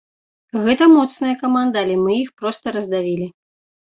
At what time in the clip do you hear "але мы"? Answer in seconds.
1.85-2.11